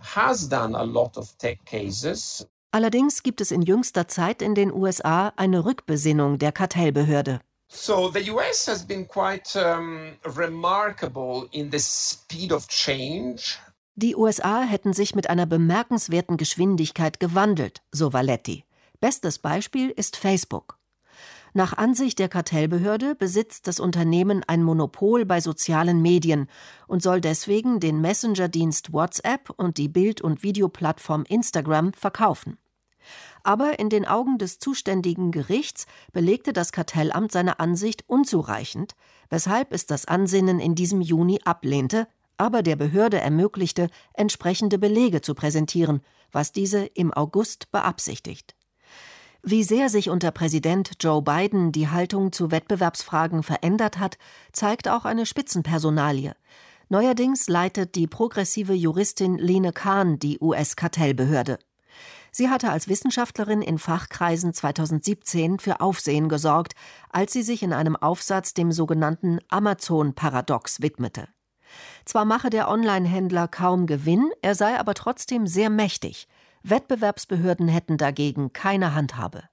Allerdings 2.71 3.24
gibt 3.24 3.41
es 3.41 3.51
in 3.51 3.62
jüngster 3.62 4.07
Zeit 4.07 4.41
in 4.41 4.55
den 4.55 4.74
USA 4.74 5.31
eine 5.38 5.65
Rückbesinnung 5.65 6.39
der 6.39 6.51
Kartellbehörde. 6.51 7.39
So 7.75 8.10
the 8.10 8.32
US 8.32 8.67
has 8.67 8.84
been 8.84 9.05
quite 9.05 9.55
um, 9.55 10.13
remarkable 10.24 11.48
in 11.51 11.72
the 11.72 11.79
speed 11.79 12.51
of 12.51 12.67
change. 12.67 13.58
Die 13.96 14.15
USA 14.15 14.62
hätten 14.62 14.94
sich 14.94 15.15
mit 15.15 15.29
einer 15.29 15.46
bemerkenswerten 15.46 16.38
Geschwindigkeit 16.38 17.20
gewandelt, 17.20 17.82
so 17.91 18.12
Valetti. 18.12 18.65
Bestes 19.00 19.39
Beispiel 19.39 19.89
ist 19.89 20.17
Facebook. 20.17 20.77
Nach 21.53 21.72
Ansicht 21.72 22.20
der 22.20 22.27
Kartellbehörde 22.27 23.15
besitzt 23.15 23.67
das 23.67 23.79
Unternehmen 23.79 24.44
ein 24.48 24.63
Monopol 24.63 25.25
bei 25.25 25.39
sozialen 25.39 26.01
Medien 26.01 26.50
und 26.88 27.01
soll 27.01 27.22
deswegen 27.22 27.79
den 27.79 28.01
Messenger-Dienst 28.01 28.91
WhatsApp 28.91 29.50
und 29.55 29.77
die 29.77 29.88
Bild- 29.88 30.20
und 30.22 30.44
Videoplattform 30.44 31.24
Instagram 31.24 31.94
verkaufen. 31.94 32.58
Aber 33.43 33.79
in 33.79 33.89
den 33.89 34.05
Augen 34.05 34.38
des 34.38 34.59
zuständigen 34.59 35.31
Gerichts 35.31 35.85
belegte 36.13 36.53
das 36.53 36.71
Kartellamt 36.71 37.31
seine 37.31 37.59
Ansicht 37.59 38.03
unzureichend, 38.07 38.95
weshalb 39.29 39.71
es 39.71 39.85
das 39.85 40.05
Ansinnen 40.05 40.59
in 40.59 40.75
diesem 40.75 41.01
Juni 41.01 41.39
ablehnte, 41.43 42.07
aber 42.38 42.63
der 42.63 42.75
Behörde 42.75 43.19
ermöglichte, 43.19 43.89
entsprechende 44.13 44.77
Belege 44.77 45.21
zu 45.21 45.35
präsentieren, 45.35 46.01
was 46.31 46.51
diese 46.51 46.85
im 46.85 47.13
August 47.13 47.71
beabsichtigt. 47.71 48.55
Wie 49.47 49.63
sehr 49.63 49.89
sich 49.89 50.09
unter 50.09 50.31
Präsident 50.31 50.93
Joe 51.00 51.21
Biden 51.21 51.71
die 51.71 51.88
Haltung 51.88 52.31
zu 52.31 52.50
Wettbewerbsfragen 52.50 53.43
verändert 53.43 54.00
hat, 54.00 54.17
zeigt 54.51 54.89
auch 54.89 55.05
eine 55.05 55.27
Spitzenpersonalie. 55.27 56.35
Neuerdings 56.89 57.47
leitet 57.47 57.93
die 57.95 58.07
progressive 58.07 58.74
Juristin 58.74 59.38
Lene 59.38 59.71
Kahn 59.71 60.17
die 60.17 60.39
US-Kartellbehörde. 60.39 61.59
Sie 62.38 62.50
hatte 62.50 62.70
als 62.70 62.89
Wissenschaftlerin 62.89 63.62
in 63.62 63.77
Fachkreisen 63.80 64.54
2017 64.54 65.58
für 65.58 65.80
Aufsehen 65.80 66.27
gesorgt, 66.27 66.74
als 67.10 67.32
sie 67.32 67.44
sich 67.44 67.63
in 67.63 67.72
einem 67.72 67.96
Aufsatz 67.96 68.54
dem 68.54 68.74
sogenannten 68.74 69.39
Amazon-Paradox 69.48 70.82
widmete. 70.82 71.30
Zwar 72.04 72.25
mache 72.25 72.50
der 72.50 72.68
Online-Händler 72.68 73.48
kaum 73.48 73.88
Gewinn, 73.88 74.32
er 74.42 74.54
sei 74.54 74.77
aber 74.77 74.96
trotzdem 74.96 75.48
sehr 75.48 75.70
mächtig. 75.70 76.27
Wettbewerbsbehörden 76.63 77.70
hätten 77.70 77.96
dagegen 77.96 78.51
keine 78.51 78.94
Handhabe. 78.94 79.44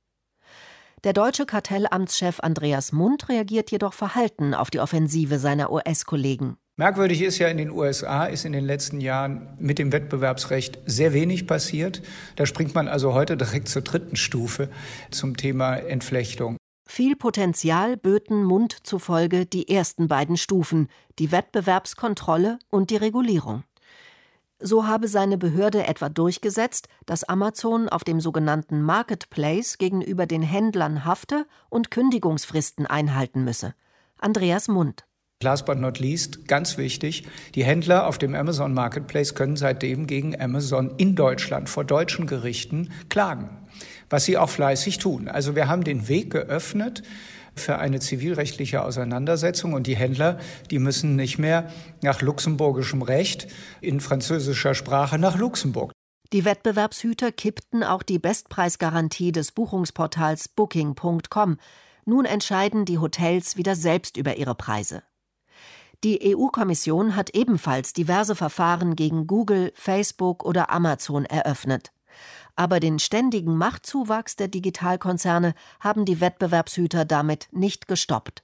Der 1.05 1.13
deutsche 1.13 1.47
Kartellamtschef 1.47 2.41
Andreas 2.41 2.91
Mund 2.91 3.29
reagiert 3.29 3.71
jedoch 3.71 3.93
verhalten 3.93 4.55
auf 4.55 4.71
die 4.71 4.81
Offensive 4.81 5.39
seiner 5.39 5.71
US-Kollegen. 5.71 6.57
Merkwürdig 6.77 7.21
ist 7.21 7.39
ja, 7.39 7.49
in 7.49 7.59
den 7.59 7.71
USA 7.71 8.25
ist 8.25 8.47
in 8.47 8.53
den 8.53 8.65
letzten 8.65 9.03
Jahren 9.03 9.57
mit 9.59 9.79
dem 9.79 9.93
Wettbewerbsrecht 9.93 10.79
sehr 10.87 11.13
wenig 11.13 11.47
passiert. 11.47 12.01
Da 12.37 12.47
springt 12.47 12.75
man 12.75 12.89
also 12.89 13.13
heute 13.13 13.37
direkt 13.37 13.69
zur 13.69 13.83
dritten 13.83 14.17
Stufe 14.17 14.71
zum 15.11 15.37
Thema 15.37 15.77
Entflechtung. 15.77 16.57
Viel 16.89 17.15
Potenzial 17.15 17.99
böten 17.99 18.43
Mund 18.43 18.87
zufolge 18.87 19.45
die 19.45 19.69
ersten 19.69 20.09
beiden 20.09 20.39
Stufen, 20.39 20.89
die 21.19 21.31
Wettbewerbskontrolle 21.31 22.59
und 22.71 22.89
die 22.91 22.97
Regulierung. 22.97 23.65
So 24.59 24.87
habe 24.87 25.09
seine 25.09 25.37
Behörde 25.37 25.87
etwa 25.87 26.09
durchgesetzt, 26.09 26.89
dass 27.05 27.25
Amazon 27.25 27.91
auf 27.91 28.05
dem 28.05 28.21
sogenannten 28.21 28.81
Marketplace 28.81 29.77
gegenüber 29.77 30.25
den 30.25 30.43
Händlern 30.43 31.05
hafte 31.05 31.47
und 31.69 31.91
Kündigungsfristen 31.91 32.87
einhalten 32.87 33.45
müsse. 33.45 33.75
Andreas 34.19 34.69
Mund. 34.69 35.05
Last 35.43 35.67
but 35.67 35.79
not 35.79 35.99
least, 35.99 36.47
ganz 36.49 36.79
wichtig, 36.79 37.25
die 37.55 37.65
Händler 37.65 38.07
auf 38.07 38.19
dem 38.19 38.35
Amazon 38.35 38.75
Marketplace 38.75 39.35
können 39.35 39.57
seitdem 39.57 40.07
gegen 40.07 40.41
Amazon 40.41 40.95
in 40.97 41.15
Deutschland 41.15 41.69
vor 41.69 41.85
deutschen 41.85 42.27
Gerichten 42.27 42.91
klagen, 43.09 43.51
was 44.11 44.25
sie 44.25 44.39
auch 44.39 44.51
fleißig 44.51 44.99
tun. 44.99 45.29
Also 45.29 45.55
wir 45.55 45.69
haben 45.69 45.85
den 45.85 46.09
Weg 46.09 46.31
geöffnet 46.31 47.03
für 47.55 47.79
eine 47.79 48.01
zivilrechtliche 48.01 48.83
Auseinandersetzung 48.83 49.75
und 49.75 49.87
die 49.87 49.97
Händler, 49.97 50.39
die 50.71 50.79
müssen 50.79 51.17
nicht 51.17 51.39
mehr 51.39 51.71
nach 52.03 52.23
luxemburgischem 52.23 53.03
Recht 53.03 53.49
in 53.81 54.01
französischer 54.01 54.75
Sprache 54.75 55.19
nach 55.19 55.37
Luxemburg. 55.37 55.93
Die 56.33 56.47
Wettbewerbshüter 56.47 57.31
kippten 57.31 57.85
auch 57.85 58.03
die 58.03 58.19
Bestpreisgarantie 58.19 59.33
des 59.33 59.53
Buchungsportals 59.53 60.49
Booking.com. 60.49 61.59
Nun 62.07 62.25
entscheiden 62.25 62.87
die 62.87 62.99
Hotels 62.99 63.59
wieder 63.59 63.77
selbst 63.77 64.17
über 64.17 64.37
ihre 64.37 64.55
Preise. 64.55 65.03
Die 66.05 66.35
EU-Kommission 66.35 67.15
hat 67.15 67.31
ebenfalls 67.35 67.93
diverse 67.93 68.35
Verfahren 68.35 68.97
gegen 68.97 69.29
Google, 69.29 69.73
Facebook 69.77 70.45
oder 70.45 70.71
Amazon 70.71 71.25
eröffnet. 71.25 71.93
Aber 72.57 72.81
den 72.81 72.99
ständigen 72.99 73.57
Machtzuwachs 73.57 74.35
der 74.35 74.49
Digitalkonzerne 74.49 75.55
haben 75.79 76.05
die 76.05 76.21
Wettbewerbshüter 76.21 77.05
damit 77.05 77.49
nicht 77.53 77.87
gestoppt. 77.87 78.43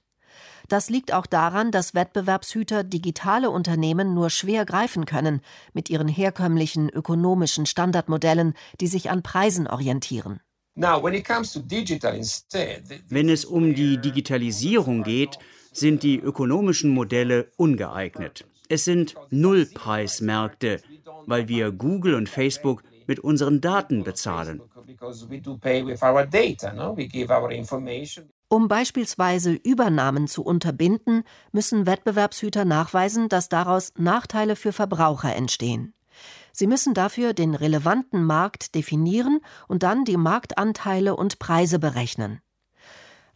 Das 0.69 0.89
liegt 0.89 1.11
auch 1.13 1.25
daran, 1.25 1.71
dass 1.71 1.93
Wettbewerbshüter 1.93 2.85
digitale 2.85 3.49
Unternehmen 3.49 4.13
nur 4.13 4.29
schwer 4.29 4.65
greifen 4.65 5.05
können 5.05 5.41
mit 5.73 5.89
ihren 5.89 6.07
herkömmlichen 6.07 6.89
ökonomischen 6.89 7.65
Standardmodellen, 7.65 8.53
die 8.79 8.87
sich 8.87 9.09
an 9.09 9.21
Preisen 9.21 9.67
orientieren. 9.67 10.39
Wenn 13.09 13.29
es 13.29 13.45
um 13.45 13.75
die 13.75 13.97
Digitalisierung 13.97 15.03
geht, 15.03 15.39
sind 15.71 16.03
die 16.03 16.19
ökonomischen 16.19 16.91
Modelle 16.91 17.51
ungeeignet. 17.57 18.45
Es 18.67 18.85
sind 18.85 19.15
Nullpreismärkte, 19.29 20.81
weil 21.25 21.47
wir 21.47 21.71
Google 21.71 22.15
und 22.15 22.29
Facebook 22.29 22.83
mit 23.07 23.19
unseren 23.19 23.59
Daten 23.59 24.03
bezahlen. 24.03 24.61
Um 28.51 28.67
beispielsweise 28.67 29.51
Übernahmen 29.53 30.27
zu 30.27 30.43
unterbinden, 30.43 31.23
müssen 31.51 31.85
Wettbewerbshüter 31.85 32.65
nachweisen, 32.65 33.29
dass 33.29 33.49
daraus 33.49 33.93
Nachteile 33.97 34.55
für 34.55 34.73
Verbraucher 34.73 35.35
entstehen. 35.35 35.93
Sie 36.51 36.67
müssen 36.67 36.93
dafür 36.93 37.33
den 37.33 37.55
relevanten 37.55 38.23
Markt 38.23 38.75
definieren 38.75 39.39
und 39.67 39.83
dann 39.83 40.03
die 40.05 40.17
Marktanteile 40.17 41.15
und 41.15 41.39
Preise 41.39 41.79
berechnen. 41.79 42.41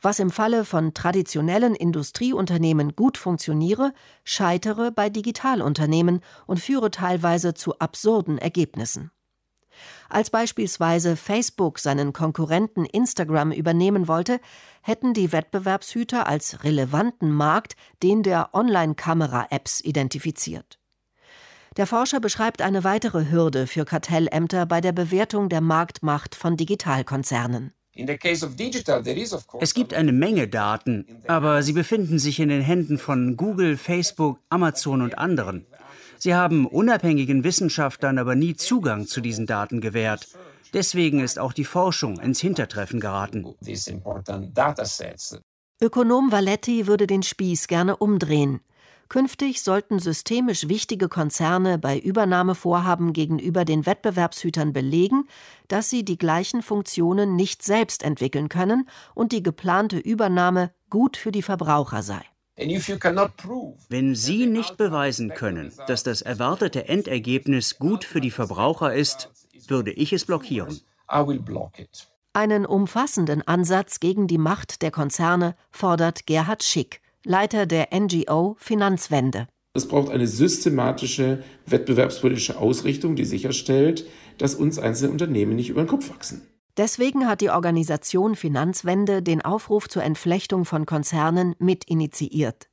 Was 0.04 0.20
im 0.20 0.32
Falle 0.32 0.66
von 0.66 0.94
traditionellen 0.94 1.76
Industrieunternehmen 1.76 2.94
gut 2.94 3.18
funktioniere, 3.18 3.94
scheitere 4.26 4.92
bei 4.92 5.10
Digitalunternehmen 5.10 6.20
und 6.46 6.60
führe 6.60 6.92
teilweise 6.92 7.54
zu 7.54 7.80
absurden 7.80 8.38
Ergebnissen. 8.38 9.12
Als 10.10 10.30
beispielsweise 10.30 11.16
Facebook 11.16 11.80
seinen 11.80 12.12
Konkurrenten 12.12 12.84
Instagram 12.84 13.54
übernehmen 13.54 14.10
wollte, 14.10 14.42
hätten 14.82 15.14
die 15.14 15.32
Wettbewerbshüter 15.32 16.28
als 16.28 16.66
relevanten 16.66 17.32
Markt 17.32 17.78
den 18.04 18.24
der 18.24 18.54
Online-Kamera-Apps 18.54 19.80
identifiziert. 19.80 20.80
Der 21.78 21.88
Forscher 21.88 22.20
beschreibt 22.20 22.62
eine 22.62 22.84
weitere 22.84 23.32
Hürde 23.32 23.68
für 23.68 23.86
Kartellämter 23.86 24.66
bei 24.66 24.82
der 24.82 24.92
Bewertung 24.92 25.48
der 25.48 25.62
Marktmacht 25.62 26.36
von 26.36 26.58
Digitalkonzernen. 26.58 27.74
Es 29.60 29.74
gibt 29.74 29.94
eine 29.94 30.12
Menge 30.12 30.48
Daten, 30.48 31.06
aber 31.28 31.62
sie 31.62 31.74
befinden 31.74 32.18
sich 32.18 32.40
in 32.40 32.50
den 32.50 32.62
Händen 32.62 32.98
von 32.98 33.38
Google, 33.38 33.78
Facebook, 33.78 34.40
Amazon 34.50 35.02
und 35.02 35.18
anderen. 35.18 35.66
Sie 36.18 36.34
haben 36.34 36.66
unabhängigen 36.66 37.44
Wissenschaftlern 37.44 38.18
aber 38.18 38.36
nie 38.36 38.56
Zugang 38.56 39.06
zu 39.08 39.22
diesen 39.22 39.46
Daten 39.46 39.82
gewährt. 39.82 40.28
Deswegen 40.74 41.20
ist 41.20 41.38
auch 41.38 41.54
die 41.54 41.66
Forschung 41.66 42.20
ins 42.20 42.40
Hintertreffen 42.40 43.00
geraten. 43.00 43.46
Ökonom 45.82 46.32
Valetti 46.32 46.88
würde 46.88 47.08
den 47.08 47.24
Spieß 47.24 47.68
gerne 47.68 47.98
umdrehen. 47.98 48.62
Künftig 49.14 49.62
sollten 49.62 50.00
systemisch 50.00 50.70
wichtige 50.70 51.08
Konzerne 51.08 51.78
bei 51.78 52.00
Übernahmevorhaben 52.00 53.14
gegenüber 53.14 53.64
den 53.64 53.86
Wettbewerbshütern 53.86 54.74
belegen, 54.74 55.28
dass 55.68 55.92
sie 55.92 56.04
die 56.04 56.18
gleichen 56.18 56.64
Funktionen 56.64 57.36
nicht 57.36 57.62
selbst 57.62 58.02
entwickeln 58.02 58.50
können 58.50 58.90
und 59.14 59.32
die 59.32 59.44
geplante 59.44 60.00
Übernahme 60.00 60.72
gut 60.90 61.16
für 61.16 61.32
die 61.32 61.44
Verbraucher 61.44 62.02
sei. 62.02 62.22
Wenn 62.58 64.16
Sie 64.16 64.48
nicht 64.48 64.78
beweisen 64.78 65.30
können, 65.36 65.72
dass 65.86 66.02
das 66.02 66.24
erwartete 66.24 66.88
Endergebnis 66.88 67.78
gut 67.78 68.06
für 68.06 68.20
die 68.20 68.32
Verbraucher 68.32 68.96
ist, 68.96 69.30
würde 69.68 69.92
ich 69.92 70.12
es 70.12 70.26
blockieren. 70.26 70.82
Einen 72.34 72.66
umfassenden 72.66 73.48
Ansatz 73.48 74.00
gegen 74.00 74.26
die 74.26 74.40
Macht 74.40 74.82
der 74.82 74.90
Konzerne 74.90 75.56
fordert 75.70 76.26
Gerhard 76.26 76.64
Schick, 76.64 77.03
Leiter 77.26 77.66
der 77.66 77.88
NGO 77.94 78.56
Finanzwende. 78.60 79.48
Es 79.74 79.88
braucht 79.88 80.12
eine 80.12 80.28
systematische 80.28 81.42
wettbewerbspolitische 81.66 82.58
Ausrichtung, 82.58 83.16
die 83.16 83.26
sicherstellt, 83.26 84.06
dass 84.38 84.56
uns 84.56 84.78
einzelne 84.78 85.12
Unternehmen 85.12 85.56
nicht 85.56 85.70
über 85.70 85.84
den 85.84 85.88
Kopf 85.88 86.10
wachsen. 86.10 86.48
Deswegen 86.76 87.28
hat 87.28 87.42
die 87.42 87.50
Organisation 87.50 88.36
Finanzwende 88.36 89.22
den 89.22 89.42
Aufruf 89.42 89.88
zur 89.88 90.04
Entflechtung 90.04 90.66
von 90.66 90.86
Konzernen 90.86 91.56
mit 91.60 91.86
initiiert. 91.86 92.68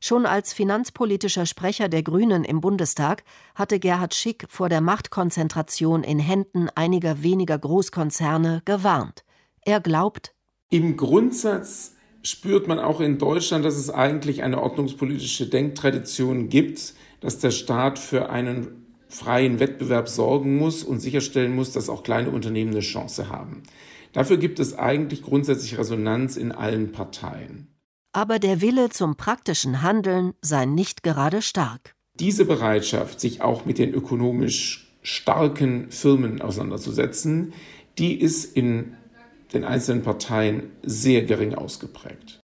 Schon 0.00 0.26
als 0.26 0.52
finanzpolitischer 0.52 1.46
Sprecher 1.46 1.88
der 1.88 2.02
Grünen 2.02 2.44
im 2.44 2.60
Bundestag 2.60 3.22
hatte 3.54 3.78
Gerhard 3.78 4.14
Schick 4.14 4.46
vor 4.48 4.68
der 4.68 4.80
Machtkonzentration 4.80 6.02
in 6.02 6.18
Händen 6.18 6.68
einiger 6.74 7.22
weniger 7.22 7.58
Großkonzerne 7.58 8.62
gewarnt. 8.64 9.24
Er 9.64 9.80
glaubt, 9.80 10.34
im 10.70 10.96
Grundsatz 10.96 11.94
spürt 12.22 12.68
man 12.68 12.78
auch 12.78 13.00
in 13.00 13.18
Deutschland, 13.18 13.64
dass 13.64 13.76
es 13.76 13.90
eigentlich 13.90 14.42
eine 14.42 14.60
ordnungspolitische 14.60 15.46
Denktradition 15.46 16.48
gibt, 16.48 16.94
dass 17.20 17.38
der 17.38 17.50
Staat 17.50 17.98
für 17.98 18.30
einen 18.30 18.86
freien 19.08 19.58
Wettbewerb 19.58 20.08
sorgen 20.08 20.56
muss 20.58 20.84
und 20.84 21.00
sicherstellen 21.00 21.54
muss, 21.54 21.72
dass 21.72 21.88
auch 21.88 22.02
kleine 22.02 22.30
Unternehmen 22.30 22.72
eine 22.72 22.80
Chance 22.80 23.28
haben. 23.30 23.62
Dafür 24.12 24.36
gibt 24.36 24.58
es 24.58 24.76
eigentlich 24.76 25.22
grundsätzlich 25.22 25.78
Resonanz 25.78 26.36
in 26.36 26.52
allen 26.52 26.92
Parteien. 26.92 27.68
Aber 28.12 28.38
der 28.38 28.60
Wille 28.60 28.88
zum 28.90 29.16
praktischen 29.16 29.82
Handeln 29.82 30.32
sei 30.40 30.64
nicht 30.64 31.02
gerade 31.02 31.42
stark. 31.42 31.94
Diese 32.18 32.44
Bereitschaft, 32.44 33.20
sich 33.20 33.42
auch 33.42 33.64
mit 33.64 33.78
den 33.78 33.94
ökonomisch 33.94 34.88
starken 35.02 35.90
Firmen 35.90 36.42
auseinanderzusetzen, 36.42 37.52
die 37.98 38.20
ist 38.20 38.56
in 38.56 38.96
den 39.52 39.64
einzelnen 39.64 40.02
Parteien 40.02 40.72
sehr 40.82 41.24
gering 41.24 41.54
ausgeprägt. 41.54 42.40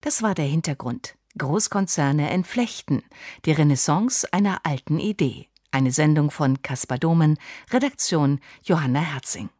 Das 0.00 0.22
war 0.22 0.34
der 0.34 0.46
Hintergrund. 0.46 1.16
Großkonzerne 1.36 2.30
entflechten. 2.30 3.02
Die 3.44 3.52
Renaissance 3.52 4.26
einer 4.32 4.60
alten 4.64 4.98
Idee. 4.98 5.48
Eine 5.70 5.92
Sendung 5.92 6.30
von 6.30 6.62
Caspar 6.62 6.98
Domen, 6.98 7.38
Redaktion 7.70 8.40
Johanna 8.62 9.00
Herzing. 9.00 9.50